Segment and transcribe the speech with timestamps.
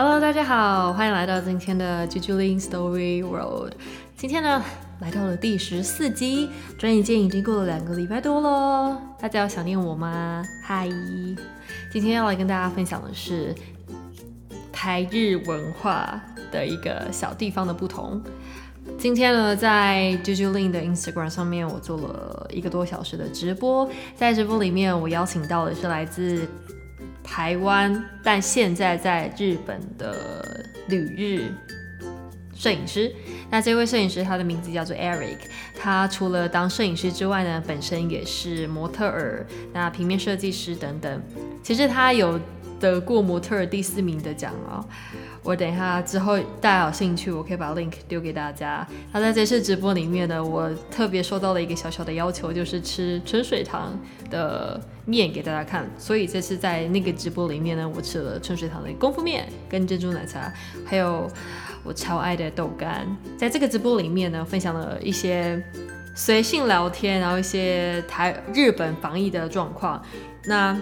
[0.00, 3.72] Hello，大家好，欢迎来到今天的 Jujulin Story World。
[4.16, 4.62] 今天呢，
[5.00, 8.96] 来到了第十四集，转眼间已经过了两个礼拜多了。
[9.18, 10.44] 大家有想念我吗？
[10.62, 10.88] 嗨，
[11.92, 13.52] 今天要来跟大家分享的是
[14.72, 16.22] 台日文化
[16.52, 18.22] 的一个小地方的不同。
[18.96, 26.46] 今天呢，在 Jujulin 的 Instagram 上面，我做了一个多小时的直播，在直播里面，我邀请到的是来自
[27.30, 31.52] 台湾，但现在在日本的旅日
[32.54, 33.14] 摄影师。
[33.50, 35.36] 那这位摄影师，他的名字叫做 Eric。
[35.78, 41.22] 他除了当摄影师之外呢，本身也是模特儿、那平面设计师等等。
[41.62, 42.40] 其实他有
[42.80, 44.84] 得过模特儿第四名的奖哦。
[45.42, 48.86] 我等一下之后大家有兴趣，我可以把 link 丢给大家。
[49.12, 53.98] 那在这次直播里面呢，我特别收到了一个小小的要求，就是吃春水堂
[54.30, 55.88] 的面给大家看。
[55.96, 60.52] 所以这次在那个直播里面呢，我吃了春水堂的功夫面跟珍珠奶茶，
[60.84, 61.30] 还有
[61.82, 63.06] 我超爱的豆干。
[63.38, 65.62] 在这个直播里面呢，分享了一些
[66.14, 70.02] 随性聊天，然后一些台日本防疫的状况。
[70.44, 70.76] 那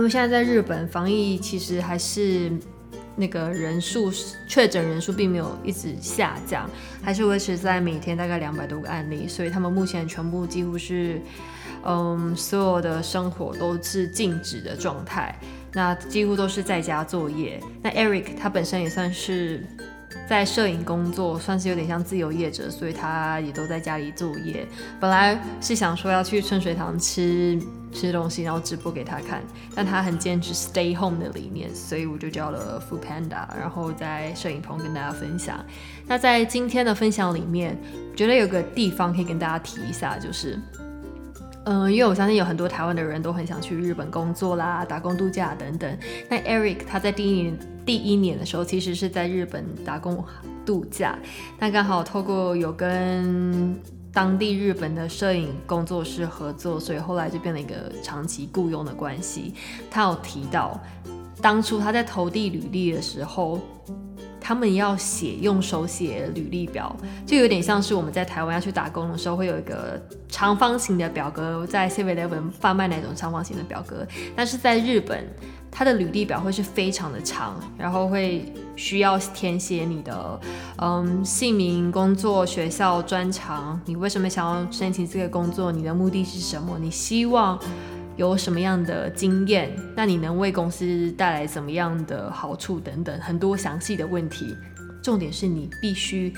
[0.00, 2.50] 因为现在在日本防疫其实还是。
[3.16, 4.10] 那个人数
[4.48, 6.70] 确诊人数并没有一直下降，
[7.02, 11.20] 还是维持在每天大概两百多个案例，所以他们目前全部几乎是，
[11.84, 15.38] 嗯，所有的生活都是静止的状态，
[15.74, 17.60] 那几乎都是在家作业。
[17.82, 19.62] 那 Eric 他本身也算是。
[20.28, 24.66] 在摄影工作算是有点像自由业者，所以他也都在家里作业。
[25.00, 27.60] 本来是想说要去春水堂吃
[27.92, 29.42] 吃东西，然后直播给他看，
[29.74, 35.64] 但他很坚持 stay home 的理念，所以我就叫了 Food Panda，然后在摄影棚跟大家分享。
[36.06, 37.76] 那在今天的分享里面，
[38.14, 40.58] 觉得有个地方可以跟大家提一下，就是。
[41.64, 45.98] 嗯，因为我相信有很多台湾的人都很想去日本工作啦、打工度假等等。
[46.28, 47.58] 那 Eric 他在第一年
[47.90, 50.24] 第一年的时候，其实是在日本打工
[50.64, 51.18] 度假。
[51.58, 53.74] 但刚好透过有跟
[54.12, 59.54] 当地日本的摄影工作室合作，所以后来就变了一个长期雇佣的关系。
[59.90, 60.80] 他有提到，
[61.42, 63.58] 当初他在投递履历的时候。
[64.50, 69.96] 他们要写用手写履历表，就有点像是我们在台湾要去打工的时候，会有一个
[70.28, 74.04] 长方形的表格，在 Seven Eleven 贩卖那种长方形的表格。
[74.34, 75.24] 但是在日本，
[75.70, 80.40] 它的履历表会是非常的长，然后会需要填写你的
[80.78, 87.56] 嗯姓名、工作、学校、专长，你为什么想要申请这个工作，你的目的是什么，你希望。
[88.16, 89.74] 有什么样的经验？
[89.96, 92.78] 那你能为公司带来怎么样的好处？
[92.78, 94.56] 等等，很多详细的问题。
[95.02, 96.32] 重点是你必须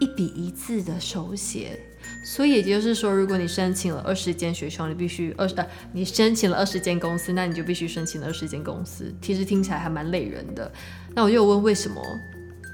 [0.00, 1.78] 一笔一字的手写。
[2.24, 9.14] 所以也就是说，如果你申请了二十间学校，你必须二十呃，你申请了二十间公司，那你就必须申请二十间公司。
[9.20, 10.70] 其实听起来还蛮累人的。
[11.14, 12.02] 那我就问为什么？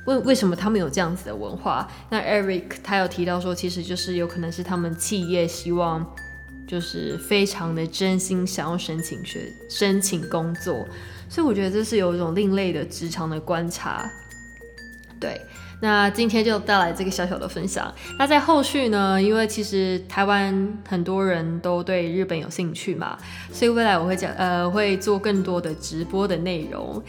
[0.07, 1.89] 问为什么他们有这样子的文化？
[2.11, 6.15] 那 Eric 他有提到说，其实就是有可能是他们企业希望。
[6.67, 10.87] 就是非常的真心想要申请学申请工作，
[11.29, 14.11] 所以我觉得这是有一种另类的职场的观察。
[15.21, 15.41] 对，
[15.81, 17.93] 那今天就带来这个小小的分享。
[18.19, 23.17] 那在后续呢，因为其实台湾很多人都对日本有兴趣嘛，
[23.53, 27.03] 所以未来我会讲呃会做更多的直播的内容。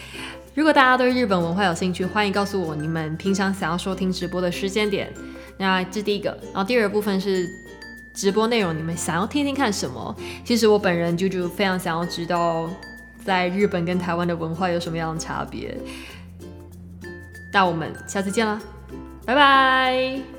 [0.53, 5.11] 如果大家对日本文化有兴趣，欢迎告诉我你们平常想要收听直播的时间点。
[5.57, 7.64] 那这第一个，然后第二个部分是。
[8.15, 10.15] 直播内容，你们想要听听看什么？
[10.43, 12.69] 其实我本人就就非常想要知道，
[13.23, 15.77] 在日本跟台湾的文化有什么样的差别。
[17.53, 18.59] 那我们下次见啦，
[19.25, 20.34] 拜拜。